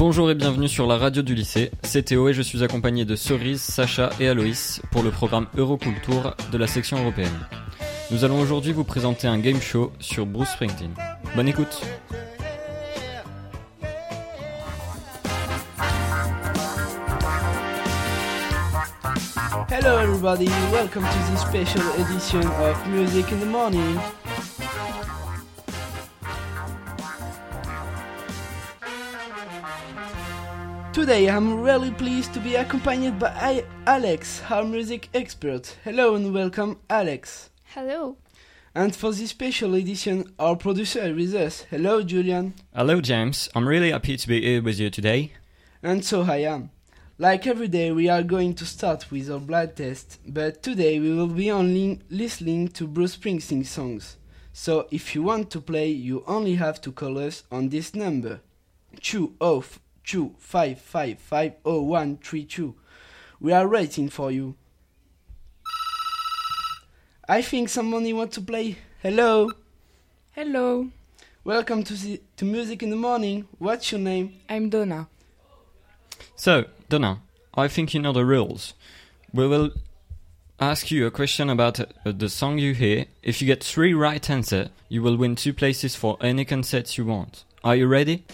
Bonjour 0.00 0.30
et 0.30 0.34
bienvenue 0.34 0.66
sur 0.66 0.86
la 0.86 0.96
radio 0.96 1.20
du 1.20 1.34
lycée, 1.34 1.70
c'est 1.82 2.04
Théo 2.04 2.26
et 2.30 2.32
je 2.32 2.40
suis 2.40 2.64
accompagné 2.64 3.04
de 3.04 3.16
Cerise, 3.16 3.60
Sacha 3.60 4.08
et 4.18 4.28
Aloïs 4.28 4.80
pour 4.90 5.02
le 5.02 5.10
programme 5.10 5.46
Euroculture 5.58 6.34
de 6.50 6.56
la 6.56 6.66
section 6.66 6.98
européenne. 6.98 7.46
Nous 8.10 8.24
allons 8.24 8.40
aujourd'hui 8.40 8.72
vous 8.72 8.82
présenter 8.82 9.28
un 9.28 9.38
game 9.38 9.60
show 9.60 9.92
sur 10.00 10.24
Bruce 10.24 10.48
Springsteen. 10.52 10.94
Bonne 11.36 11.48
écoute 11.48 11.82
Hello 19.70 19.98
everybody, 19.98 20.48
welcome 20.72 21.02
to 21.02 21.30
this 21.30 21.42
special 21.42 21.82
edition 21.98 22.40
of 22.40 22.86
Music 22.88 23.30
in 23.32 23.40
the 23.40 23.46
Morning. 23.46 23.98
Today 30.92 31.30
I'm 31.30 31.60
really 31.60 31.92
pleased 31.92 32.34
to 32.34 32.40
be 32.40 32.56
accompanied 32.56 33.16
by 33.20 33.28
I- 33.28 33.64
Alex, 33.86 34.42
our 34.50 34.64
music 34.64 35.08
expert. 35.14 35.76
Hello 35.84 36.16
and 36.16 36.34
welcome 36.34 36.80
Alex. 36.90 37.50
Hello. 37.62 38.16
And 38.74 38.94
for 38.94 39.12
this 39.12 39.30
special 39.30 39.74
edition, 39.76 40.34
our 40.36 40.56
producer 40.56 41.02
is 41.02 41.14
with 41.14 41.34
us. 41.36 41.60
Hello 41.70 42.02
Julian. 42.02 42.54
Hello 42.74 43.00
James, 43.00 43.48
I'm 43.54 43.68
really 43.68 43.92
happy 43.92 44.16
to 44.16 44.26
be 44.28 44.40
here 44.40 44.60
with 44.60 44.80
you 44.80 44.90
today. 44.90 45.32
And 45.80 46.04
so 46.04 46.22
I 46.22 46.38
am. 46.38 46.70
Like 47.18 47.46
every 47.46 47.68
day, 47.68 47.92
we 47.92 48.08
are 48.08 48.24
going 48.24 48.54
to 48.54 48.66
start 48.66 49.12
with 49.12 49.30
our 49.30 49.38
blood 49.38 49.76
test, 49.76 50.18
but 50.26 50.60
today 50.60 50.98
we 50.98 51.14
will 51.14 51.28
be 51.28 51.52
only 51.52 52.00
listening 52.10 52.66
to 52.68 52.88
Bruce 52.88 53.16
Springsteen 53.16 53.64
songs. 53.64 54.16
So 54.52 54.88
if 54.90 55.14
you 55.14 55.22
want 55.22 55.50
to 55.50 55.60
play, 55.60 55.88
you 55.88 56.24
only 56.26 56.56
have 56.56 56.80
to 56.80 56.90
call 56.90 57.16
us 57.18 57.44
on 57.52 57.68
this 57.68 57.94
number. 57.94 58.40
Oh 59.40 59.64
20555500132. 60.06 62.74
We 63.40 63.52
are 63.52 63.68
waiting 63.68 64.08
for 64.08 64.30
you. 64.30 64.54
I 67.28 67.42
think 67.42 67.68
somebody 67.68 68.12
wants 68.12 68.34
to 68.34 68.40
play. 68.40 68.76
Hello. 69.02 69.50
Hello, 70.32 70.90
Welcome 71.42 71.84
to 71.84 71.94
the 71.94 72.20
to 72.36 72.44
Music 72.44 72.82
in 72.82 72.90
the 72.90 72.96
Morning. 72.96 73.48
What's 73.58 73.92
your 73.92 74.00
name? 74.00 74.34
I'm 74.48 74.68
Donna. 74.68 75.08
So, 76.36 76.66
Donna, 76.88 77.22
I 77.54 77.66
think 77.66 77.94
you 77.94 78.00
know 78.00 78.12
the 78.12 78.24
rules. 78.24 78.74
We 79.32 79.48
will 79.48 79.70
ask 80.60 80.90
you 80.90 81.06
a 81.06 81.10
question 81.10 81.48
about 81.48 81.80
uh, 81.80 81.86
the 82.04 82.28
song 82.28 82.58
you 82.58 82.74
hear. 82.74 83.06
If 83.22 83.40
you 83.40 83.46
get 83.46 83.64
three 83.64 83.94
right 83.94 84.30
answers, 84.30 84.68
you 84.88 85.02
will 85.02 85.16
win 85.16 85.34
two 85.34 85.54
places 85.54 85.96
for 85.96 86.18
any 86.20 86.44
concert 86.44 86.98
you 86.98 87.06
want. 87.06 87.44
Are 87.64 87.74
you 87.74 87.86
ready? 87.86 88.24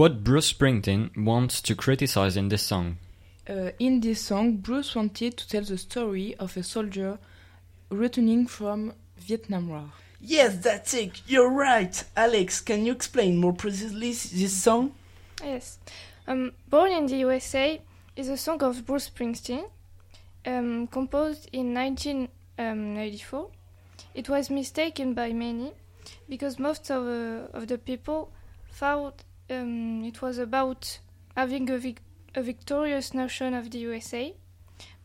What 0.00 0.24
Bruce 0.24 0.50
Springsteen 0.50 1.14
wants 1.14 1.60
to 1.60 1.74
criticize 1.74 2.34
in 2.34 2.48
this 2.48 2.62
song? 2.62 2.96
Uh, 3.46 3.72
in 3.78 4.00
this 4.00 4.22
song, 4.22 4.56
Bruce 4.56 4.94
wanted 4.94 5.36
to 5.36 5.46
tell 5.46 5.62
the 5.62 5.76
story 5.76 6.34
of 6.36 6.56
a 6.56 6.62
soldier 6.62 7.18
returning 7.90 8.46
from 8.46 8.94
Vietnam 9.18 9.68
War. 9.68 9.92
Yes, 10.18 10.56
that's 10.56 10.94
it. 10.94 11.20
You're 11.26 11.50
right. 11.50 12.02
Alex, 12.16 12.62
can 12.62 12.86
you 12.86 12.92
explain 12.92 13.36
more 13.36 13.52
precisely 13.52 14.12
this 14.12 14.54
song? 14.54 14.94
Yes. 15.44 15.78
Um, 16.26 16.52
Born 16.70 16.92
in 16.92 17.04
the 17.04 17.18
USA 17.18 17.78
is 18.16 18.30
a 18.30 18.38
song 18.38 18.62
of 18.62 18.86
Bruce 18.86 19.10
Springsteen, 19.10 19.68
um, 20.46 20.86
composed 20.86 21.50
in 21.52 21.74
1994. 21.74 23.50
It 24.14 24.30
was 24.30 24.48
mistaken 24.48 25.12
by 25.12 25.34
many 25.34 25.72
because 26.26 26.58
most 26.58 26.90
of, 26.90 27.06
uh, 27.06 27.48
of 27.54 27.68
the 27.68 27.76
people 27.76 28.32
thought 28.72 29.24
um, 29.50 30.04
it 30.04 30.22
was 30.22 30.38
about 30.38 30.98
having 31.36 31.68
a, 31.70 31.78
vic- 31.78 32.02
a 32.34 32.42
victorious 32.42 33.12
nation 33.14 33.54
of 33.54 33.70
the 33.70 33.78
USA, 33.78 34.34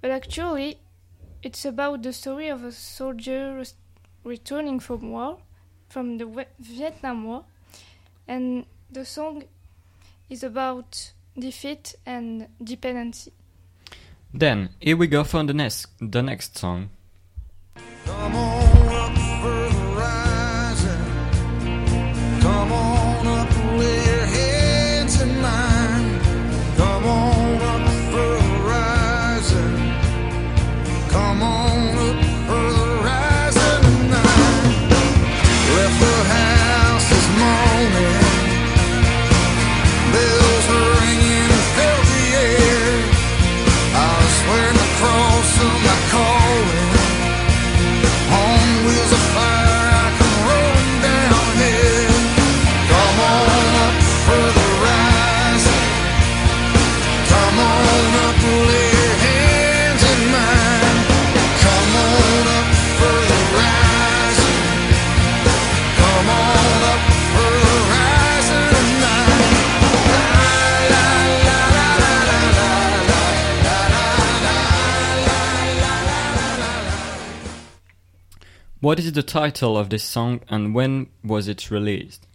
but 0.00 0.10
actually, 0.10 0.78
it's 1.42 1.64
about 1.64 2.02
the 2.02 2.12
story 2.12 2.48
of 2.48 2.64
a 2.64 2.72
soldier 2.72 3.54
res- 3.56 3.74
returning 4.24 4.80
from 4.80 5.10
war, 5.10 5.38
from 5.88 6.18
the 6.18 6.26
we- 6.26 6.44
Vietnam 6.58 7.24
War, 7.24 7.44
and 8.28 8.66
the 8.90 9.04
song 9.04 9.44
is 10.30 10.42
about 10.42 11.12
defeat 11.38 11.94
and 12.06 12.48
dependency. 12.62 13.32
Then, 14.32 14.70
here 14.80 14.96
we 14.96 15.06
go 15.06 15.22
for 15.24 15.44
the 15.44 15.54
next, 15.54 15.86
the 16.00 16.22
next 16.22 16.58
song. 16.58 16.90
What 78.84 78.98
is 78.98 79.10
the 79.14 79.22
title 79.22 79.78
of 79.78 79.88
this 79.88 80.04
song 80.04 80.42
and 80.46 80.74
when 80.74 81.06
was 81.24 81.48
it 81.48 81.70
released? 81.70 82.26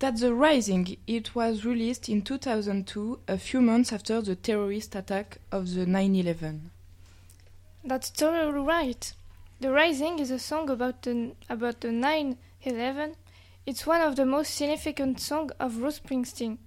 That's 0.00 0.20
The 0.20 0.34
Rising. 0.34 0.98
It 1.06 1.34
was 1.34 1.64
released 1.64 2.10
in 2.10 2.20
2002, 2.20 3.20
a 3.26 3.38
few 3.38 3.62
months 3.62 3.90
after 3.90 4.20
the 4.20 4.36
terrorist 4.36 4.94
attack 4.94 5.38
of 5.50 5.72
the 5.72 5.86
9 5.86 6.14
11. 6.14 6.70
That's 7.82 8.10
totally 8.10 8.60
right. 8.60 9.14
The 9.60 9.72
Rising 9.72 10.18
is 10.18 10.30
a 10.30 10.38
song 10.38 10.68
about 10.68 11.00
the 11.00 11.32
about 11.48 11.80
the 11.80 11.88
9/11. 11.88 13.14
It's 13.64 13.86
one 13.86 14.02
of 14.02 14.16
the 14.16 14.26
most 14.26 14.54
significant 14.54 15.20
songs 15.20 15.52
of 15.58 15.78
Bruce 15.78 16.00
Springsteen. 16.00 16.58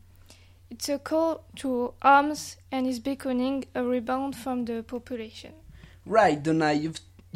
It's 0.71 0.89
a 0.89 0.97
call 0.97 1.43
to 1.57 1.93
arms 2.01 2.57
and 2.71 2.87
is 2.87 2.99
beckoning 2.99 3.65
a 3.75 3.83
rebound 3.83 4.35
from 4.35 4.65
the 4.65 4.81
population. 4.81 5.53
Right, 6.07 6.41
Donna, 6.41 6.73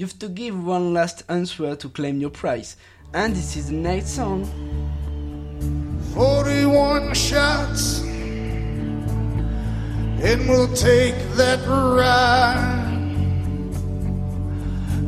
you've, 0.01 0.09
you've 0.09 0.19
to 0.19 0.29
give 0.29 0.63
one 0.63 0.93
last 0.93 1.23
answer 1.29 1.75
to 1.75 1.89
claim 1.89 2.19
your 2.19 2.31
prize. 2.31 2.75
And 3.13 3.35
this 3.35 3.55
is 3.55 3.67
the 3.67 3.73
next 3.73 4.15
song. 4.15 4.45
41 6.15 7.13
shots, 7.13 8.01
and 10.23 10.49
we'll 10.49 10.73
take 10.73 11.15
that 11.35 11.59
ride. 11.67 12.79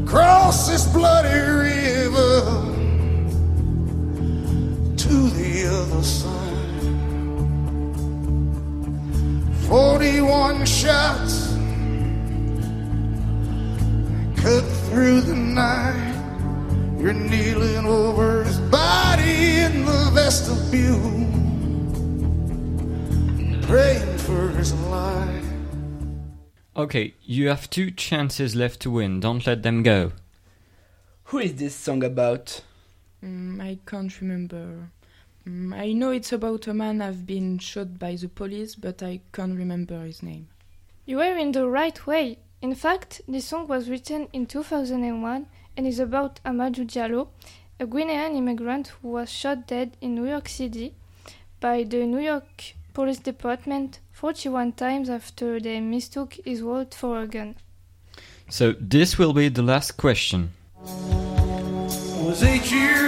Cross 0.06 0.69
this 0.69 0.86
bloody 0.94 1.39
river 1.39 2.42
to 4.96 5.13
the 5.38 5.54
other 5.69 6.04
side. 6.04 6.31
41 9.68 10.66
shots, 10.66 11.32
through 14.94 15.22
the 15.22 15.34
night. 15.34 16.13
You're 17.00 17.13
kneeling 17.13 17.88
over 17.88 18.44
his 18.44 18.60
body 18.60 19.57
in 19.66 19.86
the 19.86 20.12
vestibule, 20.13 21.00
praying 23.63 24.18
first 24.19 24.75
light. 24.92 25.42
Okay, 26.78 27.16
you 27.24 27.48
have 27.48 27.72
two 27.72 27.90
chances 27.90 28.56
left 28.56 28.81
to 28.81 28.92
win. 28.92 29.19
Don't 29.19 29.48
let 29.48 29.63
them 29.63 29.81
go. 29.81 30.12
Who 31.25 31.39
is 31.39 31.56
this 31.56 31.74
song 31.74 32.04
about? 32.04 32.62
Mm, 33.24 33.60
I 33.63 33.80
can't 33.88 34.22
remember. 34.22 34.92
Mm, 35.48 35.74
I 35.74 35.92
know 35.94 36.12
it's 36.12 36.31
about 36.31 36.68
a 36.68 36.74
man 36.74 37.01
I've 37.01 37.25
been 37.25 37.57
shot 37.57 37.98
by 37.98 38.16
the 38.16 38.30
police, 38.30 38.75
but 38.75 39.01
I 39.01 39.22
can't 39.31 39.57
remember 39.57 40.06
his 40.06 40.22
name. 40.22 40.50
You 41.07 41.18
were 41.18 41.36
in 41.36 41.51
the 41.51 41.68
right 41.68 42.06
way. 42.06 42.38
In 42.63 42.75
fact, 42.75 43.19
this 43.27 43.44
song 43.44 43.68
was 43.68 43.89
written 43.89 44.30
in 44.31 44.45
2001 44.45 45.48
and 45.75 45.86
is 45.86 46.00
about 46.00 46.39
Amadou 46.45 46.86
Diallo, 46.86 47.27
a 47.77 47.86
Guinean 47.86 48.38
immigrant 48.38 48.94
who 49.01 49.10
was 49.10 49.30
shot 49.30 49.68
dead 49.68 49.98
in 50.00 50.15
New 50.15 50.25
York 50.25 50.48
City 50.48 50.94
by 51.60 51.83
the 51.83 52.06
New 52.06 52.21
York 52.21 52.74
Police 52.94 53.19
Department 53.19 54.00
41 54.13 54.71
times 54.71 55.10
after 55.10 55.60
they 55.60 55.81
mistook 55.81 56.38
his 56.45 56.63
word 56.63 56.94
for 56.94 57.19
a 57.19 57.27
gun. 57.27 57.56
So 58.48 58.75
this 58.80 59.18
will 59.18 59.33
be 59.33 59.50
the 59.50 59.62
last 59.62 59.98
question. 59.98 60.54
was 60.80 62.44
eight 62.44 62.71
years 62.71 63.02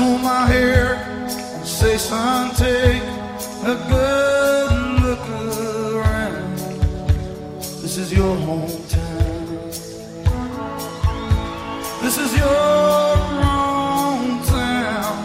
My 0.00 0.46
hair 0.46 0.94
and 0.94 1.66
say, 1.66 1.98
son, 1.98 2.54
take 2.54 3.02
a 3.64 3.76
good 3.92 4.72
look 5.02 5.28
around. 5.28 6.56
This 7.82 7.96
is 7.98 8.10
your 8.12 8.34
hometown. 8.36 9.70
This 12.00 12.16
is 12.16 12.34
your 12.36 13.16
hometown. 13.44 15.16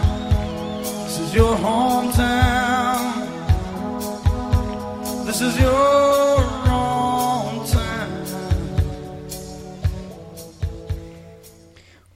This 1.04 1.18
is 1.20 1.34
your 1.34 1.56
hometown. 1.56 3.26
This 5.26 5.40
is 5.40 5.58
your. 5.58 6.06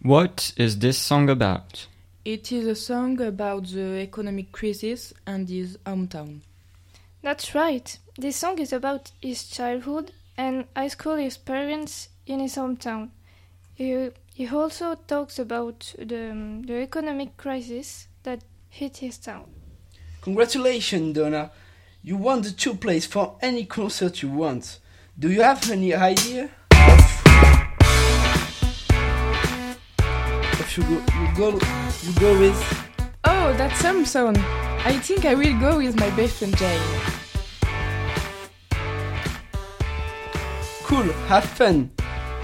What 0.02 0.52
is 0.56 0.78
this 0.78 0.98
song 0.98 1.28
about? 1.30 1.86
It 2.24 2.52
is 2.52 2.66
a 2.66 2.74
song 2.74 3.18
about 3.22 3.68
the 3.68 4.00
economic 4.00 4.52
crisis 4.52 5.14
and 5.26 5.48
his 5.48 5.78
hometown. 5.86 6.40
That's 7.22 7.54
right. 7.54 7.98
This 8.18 8.36
song 8.36 8.58
is 8.58 8.74
about 8.74 9.12
his 9.22 9.48
childhood 9.48 10.12
and 10.36 10.66
high 10.76 10.88
school 10.88 11.14
experience 11.14 12.10
in 12.26 12.40
his 12.40 12.56
hometown. 12.56 13.08
He, 13.74 14.10
he 14.34 14.46
also 14.48 14.96
talks 14.96 15.38
about 15.38 15.94
the, 15.98 16.32
um, 16.32 16.62
the 16.62 16.82
economic 16.82 17.38
crisis 17.38 18.08
that 18.24 18.42
hit 18.68 18.98
his 18.98 19.16
town. 19.16 19.46
Congratulations, 20.20 21.16
Donna. 21.16 21.50
You 22.02 22.18
won 22.18 22.42
the 22.42 22.50
two 22.50 22.74
place 22.74 23.06
for 23.06 23.36
any 23.40 23.64
concert 23.64 24.22
you 24.22 24.28
want. 24.28 24.78
Do 25.18 25.30
you 25.30 25.42
have 25.42 25.70
any 25.70 25.94
idea? 25.94 26.50
You 30.76 30.82
go, 30.84 30.90
you 30.90 31.36
go, 31.36 31.50
you 32.02 32.12
go 32.20 32.38
with. 32.38 32.86
Oh, 33.24 33.52
that's 33.56 33.78
some 33.80 34.04
song. 34.04 34.36
I 34.84 34.98
think 34.98 35.24
I 35.24 35.34
will 35.34 35.58
go 35.60 35.78
with 35.78 35.98
my 35.98 36.10
best 36.16 36.38
friend 36.38 36.56
Jane. 36.56 36.80
Cool, 40.84 41.12
have 41.28 41.44
fun. 41.44 41.90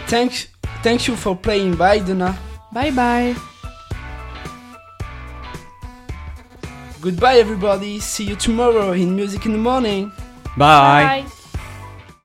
Thanks, 0.07 0.49
thanks 0.83 1.09
you 1.09 1.17
for 1.17 1.35
playing. 1.37 1.77
Bye, 1.77 1.99
Donna. 1.99 2.39
Bye 2.73 2.91
bye. 2.91 3.35
Goodbye, 7.01 7.37
everybody. 7.37 8.01
See 8.01 8.25
you 8.25 8.37
tomorrow 8.37 8.93
in 8.93 9.15
Music 9.15 9.47
in 9.47 9.53
the 9.53 9.59
Morning. 9.59 10.11
Bye. 10.57 11.25
Bye. 11.25 11.27